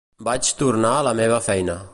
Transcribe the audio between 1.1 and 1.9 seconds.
la meva feina.